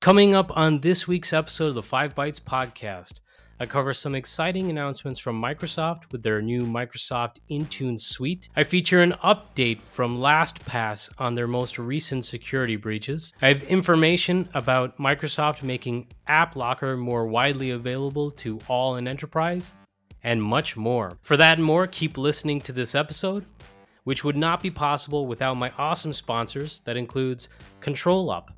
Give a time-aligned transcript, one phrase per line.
[0.00, 3.20] Coming up on this week's episode of the Five Bytes podcast,
[3.60, 8.48] I cover some exciting announcements from Microsoft with their new Microsoft Intune suite.
[8.56, 13.34] I feature an update from LastPass on their most recent security breaches.
[13.42, 19.74] I have information about Microsoft making AppLocker more widely available to all in enterprise,
[20.24, 21.18] and much more.
[21.22, 23.44] For that and more, keep listening to this episode,
[24.04, 27.48] which would not be possible without my awesome sponsors that includes
[27.80, 28.48] ControlUp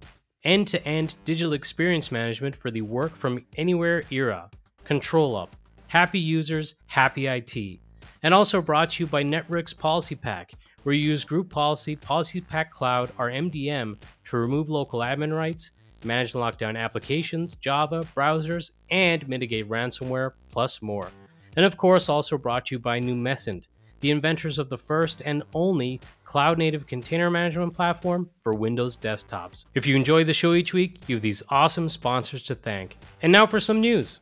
[0.45, 4.51] end to end digital experience management for the work from anywhere era.
[4.85, 5.49] ControlUp.
[5.89, 7.81] Happy users, happy IT.
[8.23, 10.51] And also brought to you by Netwrix PolicyPak,
[10.83, 15.73] where you use Group Policy, PolicyPak Cloud, or MDM to remove local admin rights,
[16.05, 21.11] manage and applications, Java, browsers, and mitigate ransomware, plus more.
[21.57, 23.67] And of course, also brought to you by Numecent
[24.01, 29.67] the inventors of the first and only cloud native container management platform for Windows desktops.
[29.75, 32.97] If you enjoy the show each week, you have these awesome sponsors to thank.
[33.23, 34.21] And now for some news.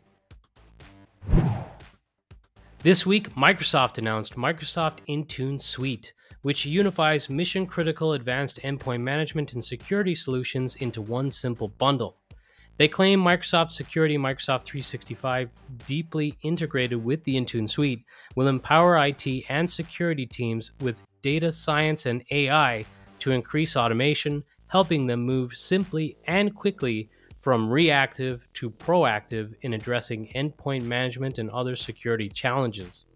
[2.83, 9.63] This week, Microsoft announced Microsoft Intune Suite, which unifies mission critical advanced endpoint management and
[9.63, 12.17] security solutions into one simple bundle.
[12.79, 15.51] They claim Microsoft Security Microsoft 365,
[15.87, 18.05] deeply integrated with the Intune suite,
[18.37, 22.85] will empower IT and security teams with data science and AI
[23.19, 30.31] to increase automation, helping them move simply and quickly from reactive to proactive in addressing
[30.37, 33.07] endpoint management and other security challenges.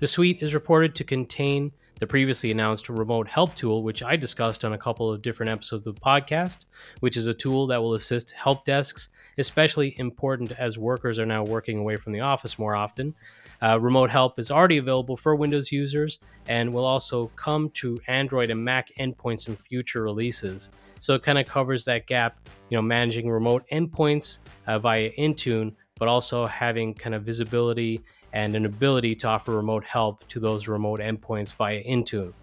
[0.00, 1.72] The suite is reported to contain
[2.04, 5.86] the previously announced remote help tool, which I discussed on a couple of different episodes
[5.86, 6.66] of the podcast,
[7.00, 11.42] which is a tool that will assist help desks, especially important as workers are now
[11.42, 13.14] working away from the office more often.
[13.62, 18.50] Uh, remote help is already available for Windows users and will also come to Android
[18.50, 20.68] and Mac endpoints in future releases.
[20.98, 22.36] So it kind of covers that gap,
[22.68, 28.02] you know, managing remote endpoints uh, via Intune, but also having kind of visibility
[28.34, 32.34] and an ability to offer remote help to those remote endpoints via Intune.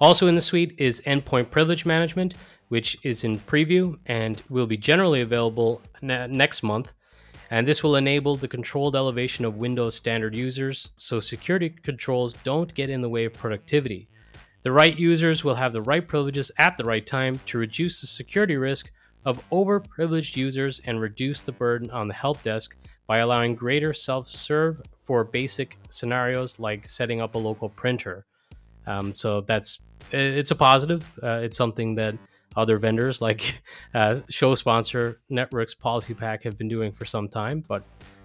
[0.00, 2.34] Also in the suite is Endpoint Privilege Management,
[2.68, 6.92] which is in preview and will be generally available ne- next month.
[7.50, 12.74] And this will enable the controlled elevation of Windows standard users so security controls don't
[12.74, 14.08] get in the way of productivity.
[14.62, 18.06] The right users will have the right privileges at the right time to reduce the
[18.08, 18.90] security risk
[19.24, 22.76] of overprivileged users and reduce the burden on the help desk
[23.06, 28.24] by allowing greater self serve for basic scenarios like setting up a local printer.
[28.86, 29.80] Um, so that's
[30.10, 31.18] it's a positive.
[31.22, 32.16] Uh, it's something that
[32.56, 33.62] other vendors like
[33.94, 37.82] uh, show sponsor Netwrix PolicyPak have been doing for some time, but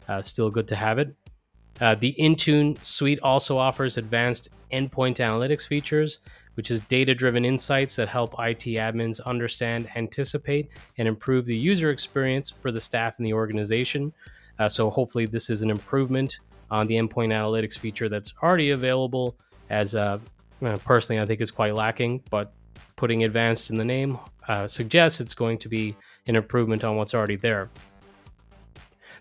[0.08, 1.16] uh, still good to have it.
[1.80, 6.20] Uh, the Intune suite also offers advanced endpoint analytics features,
[6.56, 11.92] which is data driven insights that help IT admins understand, anticipate, and improve the user
[11.92, 14.12] experience for the staff in the organization.
[14.60, 19.36] Uh, so hopefully this is an improvement on the endpoint analytics feature that's already available.
[19.70, 20.20] As uh,
[20.84, 22.54] personally, I think is quite lacking, but
[22.96, 25.96] putting advanced in the name uh, suggests it's going to be
[26.28, 27.70] an improvement on what's already there.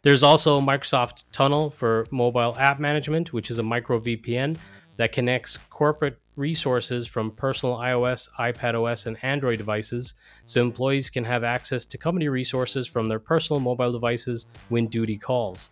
[0.02, 4.56] There's also Microsoft Tunnel for mobile app management, which is a micro VPN
[4.96, 10.14] that connects corporate resources from personal iOS, iPadOS, and Android devices
[10.44, 15.16] so employees can have access to company resources from their personal mobile devices when duty
[15.16, 15.70] calls.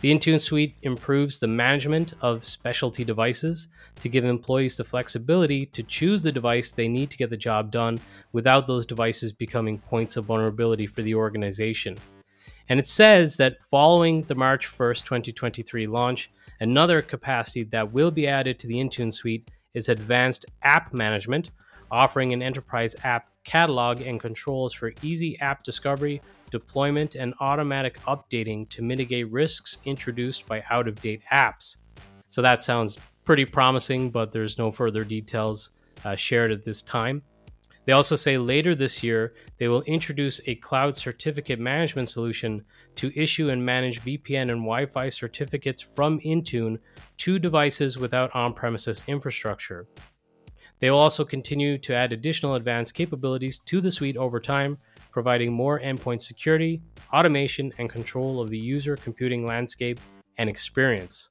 [0.00, 3.66] The Intune Suite improves the management of specialty devices
[3.98, 7.72] to give employees the flexibility to choose the device they need to get the job
[7.72, 7.98] done
[8.32, 11.96] without those devices becoming points of vulnerability for the organization.
[12.68, 18.28] And it says that following the March 1st, 2023 launch, another capacity that will be
[18.28, 21.52] added to the Intune suite is advanced app management,
[21.90, 28.68] offering an enterprise app catalog and controls for easy app discovery, deployment, and automatic updating
[28.68, 31.76] to mitigate risks introduced by out of date apps.
[32.28, 35.70] So that sounds pretty promising, but there's no further details
[36.04, 37.22] uh, shared at this time.
[37.88, 42.62] They also say later this year they will introduce a cloud certificate management solution
[42.96, 46.80] to issue and manage VPN and Wi Fi certificates from Intune
[47.16, 49.86] to devices without on premises infrastructure.
[50.80, 54.76] They will also continue to add additional advanced capabilities to the suite over time,
[55.10, 56.82] providing more endpoint security,
[57.14, 59.98] automation, and control of the user computing landscape
[60.36, 61.30] and experience.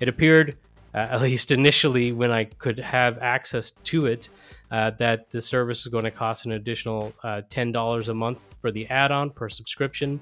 [0.00, 0.56] It appeared
[0.94, 4.28] uh, at least initially when I could have access to it,
[4.72, 8.72] uh, that the service is going to cost an additional uh, $10 a month for
[8.72, 10.20] the add on per subscription.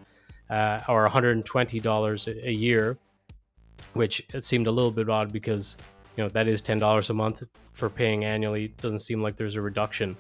[0.51, 2.99] uh, or $120 a year,
[3.95, 5.77] which it seemed a little bit odd because
[6.17, 8.65] you know that is $10 a month for paying annually.
[8.65, 10.17] It doesn't seem like there's a reduction.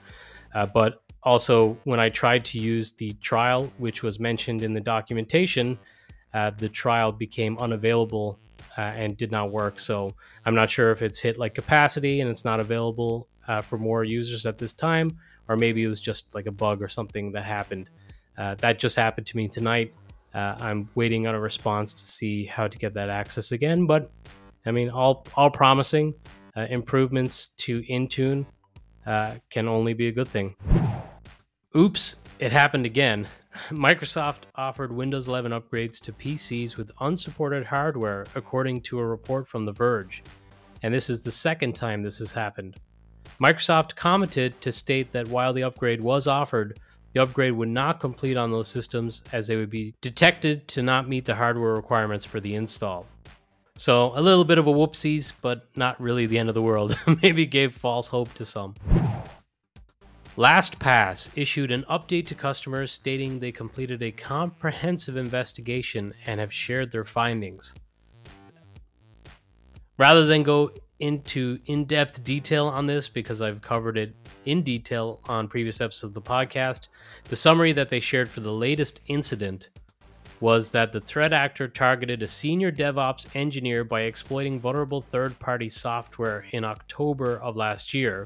[0.54, 4.80] Uh, but also, when I tried to use the trial, which was mentioned in the
[4.80, 5.78] documentation,
[6.32, 8.38] uh, the trial became unavailable
[8.78, 9.78] uh, and did not work.
[9.80, 10.14] So
[10.46, 14.04] I'm not sure if it's hit like capacity and it's not available uh, for more
[14.04, 15.16] users at this time,
[15.48, 17.90] or maybe it was just like a bug or something that happened.
[18.38, 19.92] Uh, that just happened to me tonight.
[20.34, 23.86] Uh, I'm waiting on a response to see how to get that access again.
[23.86, 24.10] But
[24.66, 26.14] I mean, all all promising
[26.56, 28.46] uh, improvements to Intune
[29.06, 30.54] uh, can only be a good thing.
[31.76, 33.26] Oops, it happened again.
[33.70, 39.64] Microsoft offered Windows 11 upgrades to PCs with unsupported hardware, according to a report from
[39.64, 40.22] The Verge.
[40.82, 42.76] And this is the second time this has happened.
[43.40, 46.78] Microsoft commented to state that while the upgrade was offered,
[47.12, 51.08] the upgrade would not complete on those systems as they would be detected to not
[51.08, 53.06] meet the hardware requirements for the install.
[53.76, 56.98] So, a little bit of a whoopsies, but not really the end of the world.
[57.22, 58.74] Maybe gave false hope to some.
[60.36, 66.92] LastPass issued an update to customers stating they completed a comprehensive investigation and have shared
[66.92, 67.74] their findings.
[69.98, 70.70] Rather than go
[71.00, 74.14] into in depth detail on this, because I've covered it
[74.44, 76.88] in detail on previous episodes of the podcast,
[77.28, 79.70] the summary that they shared for the latest incident
[80.40, 85.68] was that the threat actor targeted a senior DevOps engineer by exploiting vulnerable third party
[85.68, 88.24] software in October of last year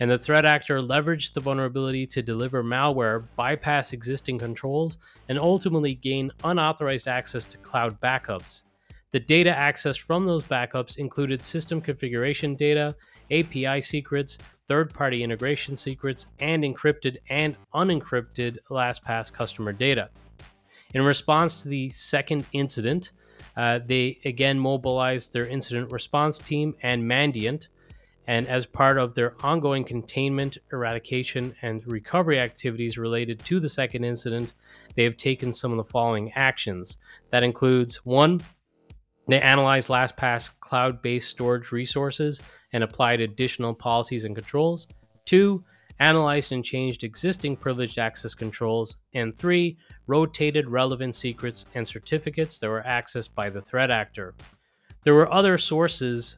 [0.00, 5.94] and the threat actor leveraged the vulnerability to deliver malware, bypass existing controls, and ultimately
[5.94, 8.64] gain unauthorized access to cloud backups.
[9.14, 12.96] The data accessed from those backups included system configuration data,
[13.30, 20.10] API secrets, third party integration secrets, and encrypted and unencrypted LastPass customer data.
[20.94, 23.12] In response to the second incident,
[23.56, 27.68] uh, they again mobilized their incident response team and Mandiant
[28.26, 34.02] and as part of their ongoing containment, eradication, and recovery activities related to the second
[34.02, 34.54] incident,
[34.96, 36.98] they have taken some of the following actions.
[37.30, 38.40] That includes one,
[39.26, 42.40] they analyzed LastPass cloud based storage resources
[42.72, 44.88] and applied additional policies and controls.
[45.24, 45.64] Two,
[46.00, 48.96] analyzed and changed existing privileged access controls.
[49.14, 54.34] And three, rotated relevant secrets and certificates that were accessed by the threat actor.
[55.04, 56.36] There were other sources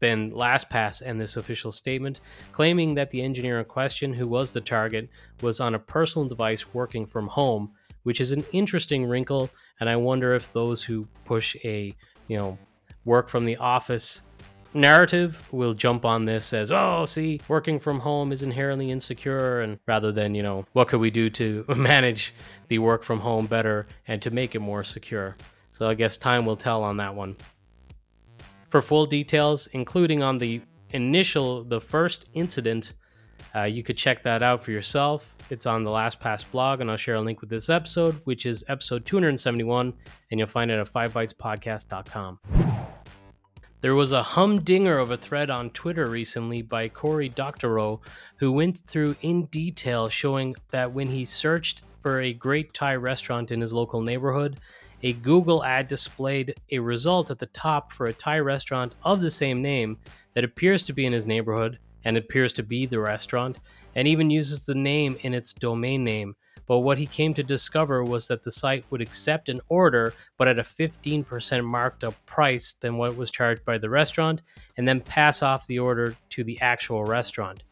[0.00, 2.20] than LastPass and this official statement,
[2.52, 5.08] claiming that the engineer in question, who was the target,
[5.40, 7.72] was on a personal device working from home,
[8.02, 9.48] which is an interesting wrinkle.
[9.80, 11.94] And I wonder if those who push a,
[12.28, 12.58] you know,
[13.04, 14.22] work from the office
[14.74, 19.78] narrative will jump on this as, oh, see, working from home is inherently insecure, and
[19.86, 22.34] rather than, you know, what could we do to manage
[22.68, 25.36] the work from home better and to make it more secure?
[25.70, 27.36] So I guess time will tell on that one.
[28.68, 30.60] For full details, including on the
[30.90, 32.94] initial, the first incident,
[33.54, 35.34] uh, you could check that out for yourself.
[35.50, 38.64] It's on the LastPass blog, and I'll share a link with this episode, which is
[38.68, 39.92] episode 271,
[40.30, 42.40] and you'll find it at 5bytespodcast.com.
[43.80, 48.00] There was a humdinger of a thread on Twitter recently by Cory Doctorow,
[48.36, 53.50] who went through in detail showing that when he searched for a great Thai restaurant
[53.50, 54.58] in his local neighborhood,
[55.02, 59.30] a Google ad displayed a result at the top for a Thai restaurant of the
[59.30, 59.98] same name
[60.32, 63.58] that appears to be in his neighborhood and appears to be the restaurant,
[63.94, 66.34] and even uses the name in its domain name.
[66.66, 70.48] But what he came to discover was that the site would accept an order, but
[70.48, 74.42] at a 15% marked up price than what was charged by the restaurant,
[74.76, 77.62] and then pass off the order to the actual restaurant.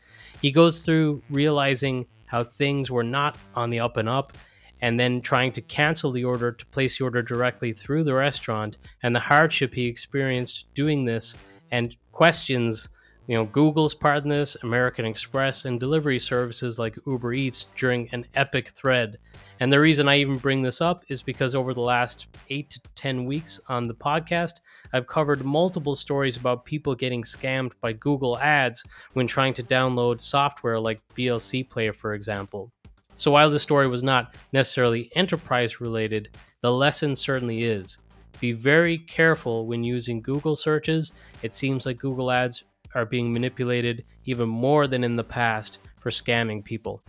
[0.41, 4.33] He goes through realizing how things were not on the up and up
[4.81, 8.79] and then trying to cancel the order to place the order directly through the restaurant
[9.03, 11.37] and the hardship he experienced doing this
[11.71, 12.91] and questions
[13.27, 18.09] you know google's part in this american express and delivery services like uber eats during
[18.13, 19.19] an epic thread
[19.61, 22.81] and the reason i even bring this up is because over the last eight to
[22.95, 24.55] ten weeks on the podcast
[24.93, 30.21] i've covered multiple stories about people getting scammed by google ads when trying to download
[30.21, 32.73] software like vlc player for example
[33.17, 37.99] so while the story was not necessarily enterprise related, the lesson certainly is.
[38.41, 41.13] Be very careful when using Google searches.
[41.43, 46.11] It seems like Google ads are being manipulated even more than in the past for
[46.11, 47.03] scamming people.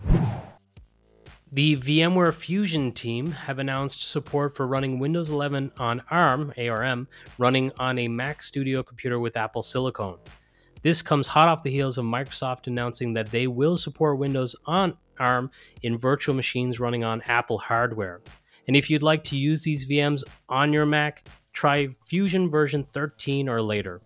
[1.52, 7.06] The VMware Fusion team have announced support for running Windows 11 on ARM, ARM,
[7.38, 10.18] running on a Mac Studio computer with Apple Silicon.
[10.82, 14.96] This comes hot off the heels of Microsoft announcing that they will support Windows on
[15.20, 15.50] ARM
[15.82, 18.20] in virtual machines running on Apple hardware.
[18.66, 23.48] And if you'd like to use these VMs on your Mac, try Fusion version 13
[23.48, 24.00] or later.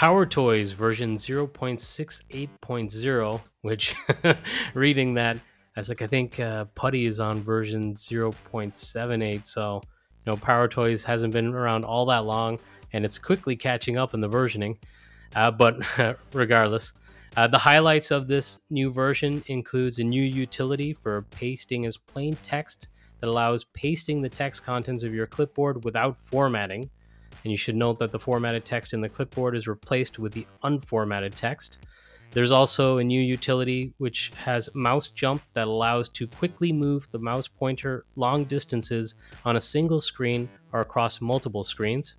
[0.00, 3.94] PowerToys version 0.68.0, which
[4.74, 9.46] reading that, I was like, I think uh, PuTTY is on version 0.78.
[9.46, 9.90] So, you
[10.24, 12.58] know, PowerToys hasn't been around all that long
[12.94, 14.78] and it's quickly catching up in the versioning.
[15.36, 15.76] Uh, but
[16.32, 16.94] regardless,
[17.36, 22.36] uh, the highlights of this new version includes a new utility for pasting as plain
[22.36, 22.88] text
[23.20, 26.88] that allows pasting the text contents of your clipboard without formatting.
[27.44, 30.46] And you should note that the formatted text in the clipboard is replaced with the
[30.62, 31.78] unformatted text.
[32.32, 37.18] There's also a new utility which has mouse jump that allows to quickly move the
[37.18, 42.14] mouse pointer long distances on a single screen or across multiple screens.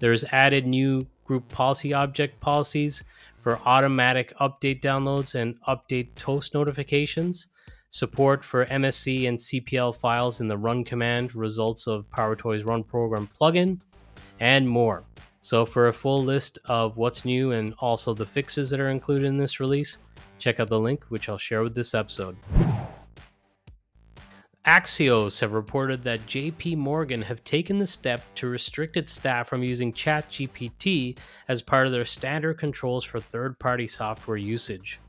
[0.00, 3.04] There's added new group policy object policies
[3.40, 7.48] for automatic update downloads and update toast notifications,
[7.88, 13.28] support for MSC and CPL files in the run command, results of PowerToys Run Program
[13.40, 13.80] plugin,
[14.40, 15.04] and more.
[15.40, 19.26] So, for a full list of what's new and also the fixes that are included
[19.26, 19.98] in this release,
[20.38, 22.36] check out the link which I'll share with this episode.
[24.66, 29.62] Axios have reported that JP Morgan have taken the step to restrict its staff from
[29.62, 31.16] using ChatGPT
[31.48, 35.00] as part of their standard controls for third party software usage.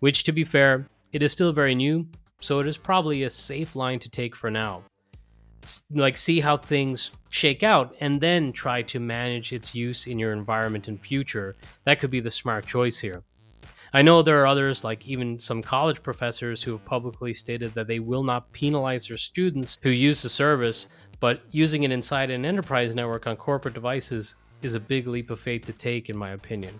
[0.00, 2.08] Which, to be fair, it is still very new,
[2.40, 4.82] so it is probably a safe line to take for now.
[5.90, 10.32] Like, see how things shake out and then try to manage its use in your
[10.32, 11.56] environment in future.
[11.84, 13.22] That could be the smart choice here.
[13.92, 17.86] I know there are others, like even some college professors, who have publicly stated that
[17.86, 20.88] they will not penalize their students who use the service,
[21.20, 25.38] but using it inside an enterprise network on corporate devices is a big leap of
[25.38, 26.78] faith to take, in my opinion.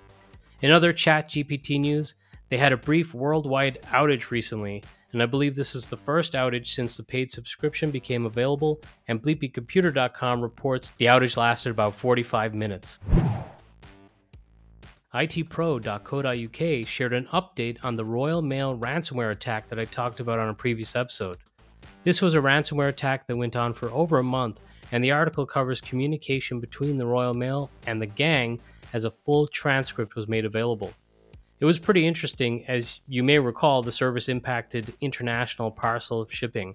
[0.62, 2.14] In other ChatGPT news,
[2.48, 4.82] they had a brief worldwide outage recently,
[5.12, 9.22] and I believe this is the first outage since the paid subscription became available, and
[9.22, 12.98] BleepingComputer.com reports the outage lasted about 45 minutes
[15.14, 20.48] itpro.co.uk shared an update on the Royal Mail ransomware attack that I talked about on
[20.48, 21.38] a previous episode.
[22.02, 24.60] This was a ransomware attack that went on for over a month,
[24.90, 28.58] and the article covers communication between the Royal Mail and the gang
[28.92, 30.92] as a full transcript was made available.
[31.64, 36.74] It was pretty interesting, as you may recall, the service impacted international parcel shipping.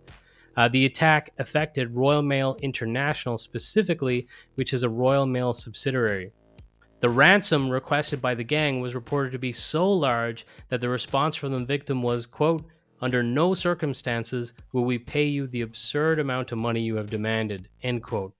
[0.57, 6.31] Uh, the attack affected Royal Mail International specifically, which is a Royal Mail subsidiary.
[7.01, 11.35] The ransom requested by the gang was reported to be so large that the response
[11.35, 12.65] from the victim was, quote,
[12.99, 17.69] under no circumstances will we pay you the absurd amount of money you have demanded,
[17.83, 18.33] end quote.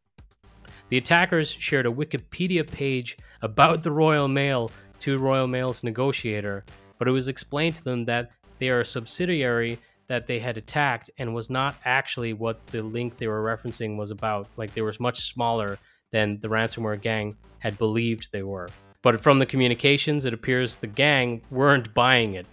[0.90, 6.64] The attackers shared a Wikipedia page about the Royal Mail to Royal Mail's negotiator,
[6.98, 11.10] but it was explained to them that they are a subsidiary that they had attacked
[11.18, 14.48] and was not actually what the link they were referencing was about.
[14.58, 15.78] Like they were much smaller
[16.12, 18.70] than the ransomware gang had believed they were.
[19.02, 22.48] But from the communications, it appears the gang weren't buying it.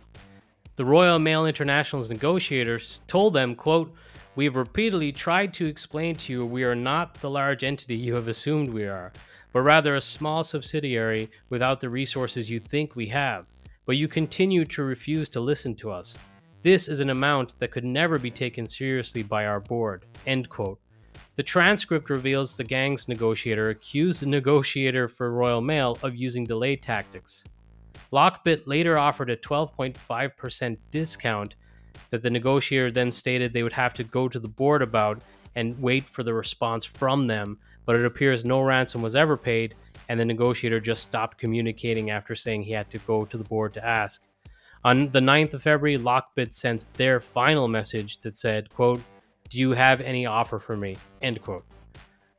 [0.76, 3.92] The Royal Mail International's negotiators told them, quote,
[4.36, 8.14] We have repeatedly tried to explain to you we are not the large entity you
[8.14, 9.12] have assumed we are,
[9.56, 13.46] but rather a small subsidiary without the resources you think we have.
[13.86, 16.18] But you continue to refuse to listen to us.
[16.60, 20.04] This is an amount that could never be taken seriously by our board.
[20.26, 20.78] End quote.
[21.36, 26.76] The transcript reveals the gang's negotiator accused the negotiator for Royal Mail of using delay
[26.76, 27.42] tactics.
[28.12, 31.56] Lockbit later offered a 12.5% discount
[32.10, 35.22] that the negotiator then stated they would have to go to the board about
[35.56, 39.74] and wait for the response from them, but it appears no ransom was ever paid,
[40.08, 43.74] and the negotiator just stopped communicating after saying he had to go to the board
[43.74, 44.28] to ask.
[44.84, 49.00] On the 9th of February, Lockbit sent their final message that said, quote,
[49.48, 50.96] do you have any offer for me?
[51.22, 51.64] End quote.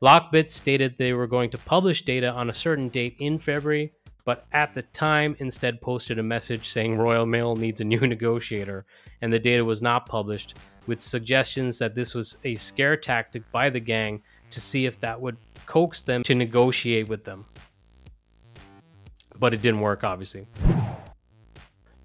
[0.01, 3.91] Lockbit stated they were going to publish data on a certain date in February,
[4.27, 8.85] but at the time instead posted a message saying Royal Mail needs a new negotiator,
[9.21, 10.55] and the data was not published,
[10.85, 15.19] with suggestions that this was a scare tactic by the gang to see if that
[15.19, 17.45] would coax them to negotiate with them.
[19.39, 20.45] But it didn't work, obviously.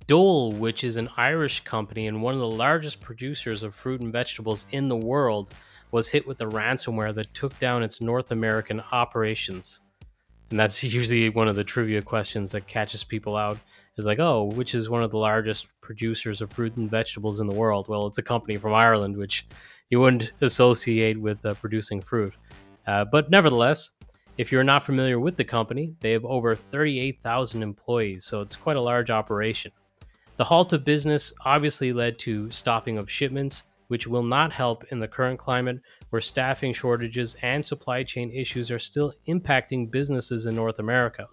[0.06, 4.12] Dole, which is an Irish company and one of the largest producers of fruit and
[4.12, 5.52] vegetables in the world,
[5.90, 9.80] was hit with a ransomware that took down its North American operations.
[10.52, 13.56] And that's usually one of the trivia questions that catches people out
[13.96, 17.46] is like, oh, which is one of the largest producers of fruit and vegetables in
[17.46, 17.88] the world?
[17.88, 19.46] Well, it's a company from Ireland, which
[19.88, 22.34] you wouldn't associate with uh, producing fruit.
[22.86, 23.92] Uh, but nevertheless,
[24.36, 28.76] if you're not familiar with the company, they have over 38,000 employees, so it's quite
[28.76, 29.72] a large operation.
[30.36, 34.98] The halt of business obviously led to stopping of shipments, which will not help in
[34.98, 35.80] the current climate
[36.12, 41.26] where staffing shortages and supply chain issues are still impacting businesses in North America.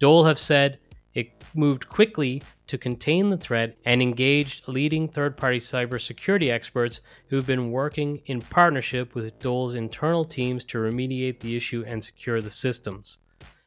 [0.00, 0.80] Dole have said
[1.14, 7.46] it moved quickly to contain the threat and engaged leading third party cybersecurity experts who've
[7.46, 12.50] been working in partnership with Dole's internal teams to remediate the issue and secure the
[12.50, 13.18] systems.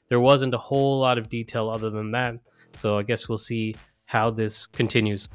[0.09, 2.35] There wasn't a whole lot of detail other than that,
[2.73, 3.73] so I guess we'll see
[4.03, 5.29] how this continues.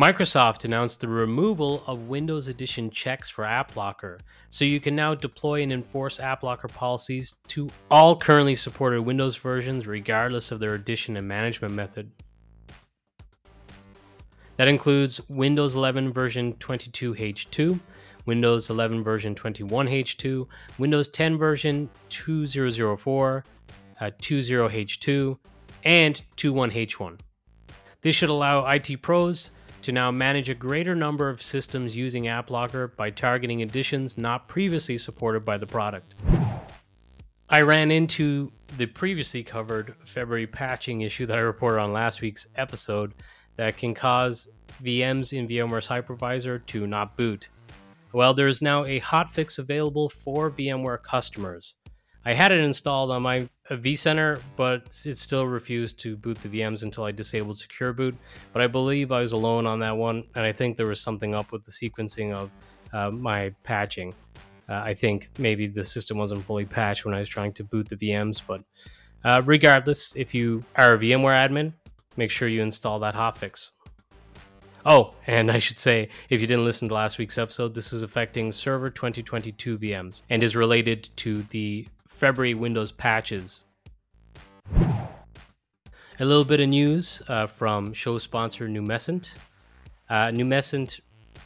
[0.00, 5.62] Microsoft announced the removal of Windows Edition checks for AppLocker, so you can now deploy
[5.62, 11.28] and enforce AppLocker policies to all currently supported Windows versions, regardless of their edition and
[11.28, 12.10] management method.
[14.56, 17.78] That includes Windows 11 version 22H2,
[18.24, 20.46] Windows 11 version 21H2,
[20.78, 23.44] Windows 10 version 2004,
[24.00, 25.38] uh, 20H2,
[25.84, 27.20] and 21H1.
[28.00, 29.50] This should allow IT pros
[29.82, 34.98] to now manage a greater number of systems using AppLocker by targeting editions not previously
[34.98, 36.14] supported by the product.
[37.48, 42.46] I ran into the previously covered February patching issue that I reported on last week's
[42.56, 43.14] episode
[43.56, 44.48] that can cause
[44.82, 47.48] VMs in VMware's hypervisor to not boot.
[48.12, 51.76] Well, there's now a hotfix available for VMware customers.
[52.24, 56.82] I had it installed on my vCenter, but it still refused to boot the VMs
[56.82, 58.16] until I disabled Secure Boot.
[58.52, 61.34] But I believe I was alone on that one, and I think there was something
[61.34, 62.50] up with the sequencing of
[62.92, 64.14] uh, my patching.
[64.68, 67.88] Uh, I think maybe the system wasn't fully patched when I was trying to boot
[67.88, 68.62] the VMs, but
[69.24, 71.72] uh, regardless, if you are a VMware admin,
[72.16, 73.70] make sure you install that hotfix.
[74.86, 78.02] Oh, and I should say, if you didn't listen to last week's episode, this is
[78.02, 81.86] affecting Server 2022 VMs and is related to the
[82.20, 83.64] February Windows patches.
[84.76, 85.08] A
[86.20, 89.32] little bit of news uh, from show sponsor Numecent.
[90.10, 91.00] Uh, Numecent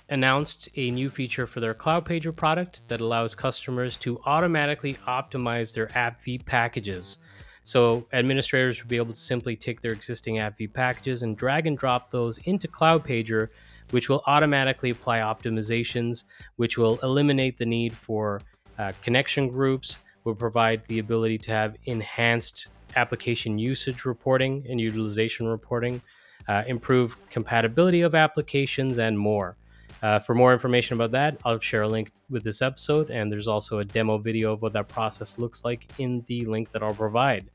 [0.09, 5.97] announced a new feature for their Cloudpager product that allows customers to automatically optimize their
[5.97, 7.19] App AppV packages.
[7.62, 11.69] So administrators will be able to simply take their existing App AppV packages and drag
[11.69, 13.50] and drop those into Cloudpager,
[13.93, 16.25] which will automatically apply optimizations,
[16.56, 18.41] which will eliminate the need for
[18.76, 25.47] uh, connection groups, will provide the ability to have enhanced application usage reporting and utilization
[25.47, 26.00] reporting,
[26.49, 29.56] uh, improve compatibility of applications, and more.
[30.02, 33.49] Uh, for more information about that, I'll share a link with this episode, and there's
[33.49, 36.95] also a demo video of what that process looks like in the link that I'll
[36.95, 37.50] provide.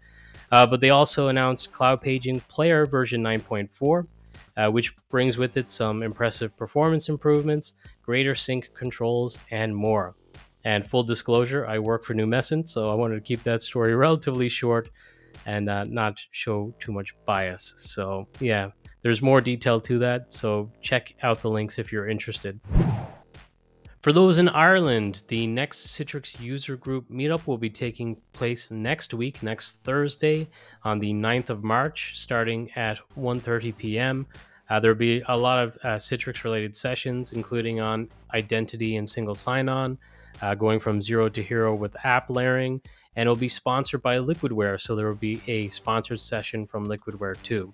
[0.51, 4.07] Uh, but they also announced Cloud Paging Player version 9.4,
[4.57, 10.15] uh, which brings with it some impressive performance improvements, greater sync controls, and more.
[10.65, 14.49] And full disclosure, I work for Numecent, so I wanted to keep that story relatively
[14.49, 14.89] short
[15.45, 17.73] and uh, not show too much bias.
[17.77, 20.33] So, yeah, there's more detail to that.
[20.33, 22.59] So, check out the links if you're interested.
[24.01, 29.13] For those in Ireland, the next Citrix user group meetup will be taking place next
[29.13, 30.47] week, next Thursday,
[30.83, 34.25] on the 9th of March, starting at 1:30 p.m.
[34.69, 39.35] Uh, there'll be a lot of uh, Citrix related sessions, including on identity and single
[39.35, 39.97] sign on,
[40.41, 42.81] uh, going from zero to hero with app layering,
[43.15, 44.79] and it'll be sponsored by Liquidware.
[44.79, 47.73] So there will be a sponsored session from Liquidware too.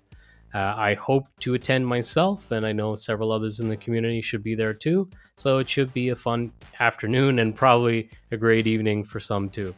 [0.54, 4.42] Uh, I hope to attend myself, and I know several others in the community should
[4.42, 5.08] be there too.
[5.36, 9.74] So it should be a fun afternoon and probably a great evening for some too.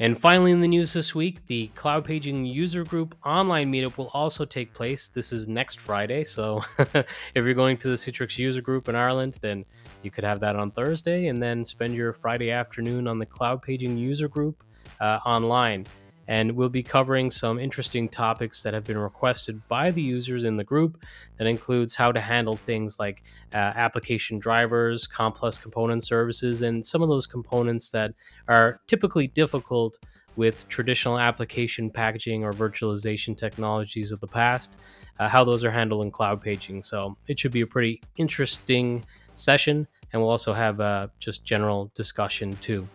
[0.00, 4.08] And finally, in the news this week, the Cloud Paging User Group online meetup will
[4.14, 5.08] also take place.
[5.08, 6.24] This is next Friday.
[6.24, 9.62] So if you're going to the Citrix User Group in Ireland, then
[10.02, 13.60] you could have that on Thursday and then spend your Friday afternoon on the Cloud
[13.60, 14.64] Paging User Group
[15.02, 15.84] uh, online
[16.28, 20.56] and we'll be covering some interesting topics that have been requested by the users in
[20.56, 21.02] the group.
[21.38, 27.02] That includes how to handle things like uh, application drivers, complex component services, and some
[27.02, 28.12] of those components that
[28.48, 29.98] are typically difficult
[30.36, 34.76] with traditional application packaging or virtualization technologies of the past,
[35.18, 36.82] uh, how those are handled in cloud paging.
[36.82, 39.04] So it should be a pretty interesting
[39.34, 42.86] session, and we'll also have uh, just general discussion too.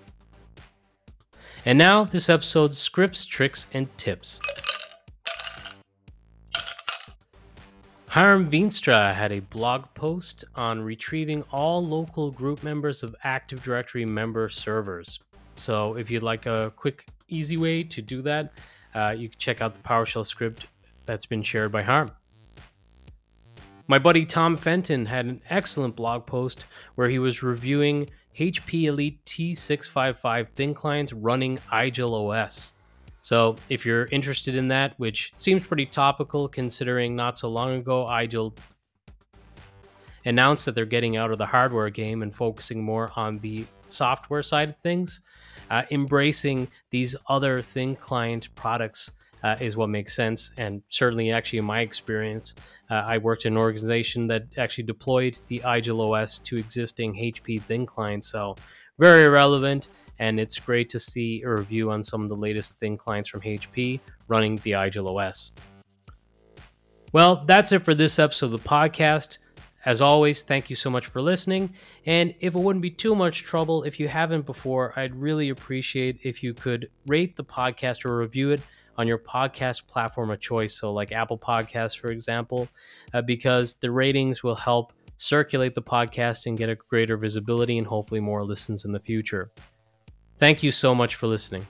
[1.67, 4.39] And now, this episode's scripts, tricks, and tips.
[8.05, 14.05] Harm Veenstra had a blog post on retrieving all local group members of Active Directory
[14.05, 15.19] member servers.
[15.55, 18.53] So, if you'd like a quick, easy way to do that,
[18.93, 20.67] uh, you can check out the PowerShell script
[21.07, 22.11] that's been shared by Harm.
[23.87, 29.23] My buddy Tom Fenton had an excellent blog post where he was reviewing HP Elite
[29.25, 32.73] T655 thin clients running IGEL OS.
[33.21, 38.05] So, if you're interested in that, which seems pretty topical considering not so long ago
[38.05, 38.55] Igil
[40.25, 44.43] announced that they're getting out of the hardware game and focusing more on the software
[44.43, 45.21] side of things.
[45.71, 49.09] Uh, embracing these other thin client products
[49.45, 50.49] uh, is what makes sense.
[50.57, 52.55] And certainly, actually, in my experience,
[52.89, 57.61] uh, I worked in an organization that actually deployed the IGEL OS to existing HP
[57.61, 58.27] thin clients.
[58.27, 58.55] So,
[58.97, 59.89] very relevant.
[60.17, 63.41] And it's great to see a review on some of the latest thin clients from
[63.41, 65.51] HP running the IGEL OS.
[67.13, 69.37] Well, that's it for this episode of the podcast.
[69.85, 71.71] As always, thank you so much for listening.
[72.07, 76.17] And if it wouldn't be too much trouble, if you haven't before, I'd really appreciate
[76.23, 78.61] if you could rate the podcast or review it
[78.97, 80.77] on your podcast platform of choice.
[80.79, 82.67] So, like Apple Podcasts, for example,
[83.13, 87.87] uh, because the ratings will help circulate the podcast and get a greater visibility and
[87.87, 89.51] hopefully more listens in the future.
[90.37, 91.65] Thank you so much for listening.